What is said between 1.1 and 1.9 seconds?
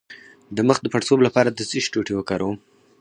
لپاره د څه شي